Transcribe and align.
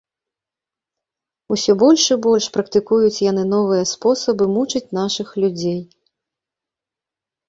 Усё 1.55 1.71
больш 1.83 2.05
і 2.15 2.15
больш 2.25 2.47
практыкуюць 2.55 3.23
яны 3.31 3.43
новыя 3.55 3.83
спосабы 3.91 4.47
мучыць 4.55 4.93
нашых 4.99 5.27
людзей. 5.45 5.77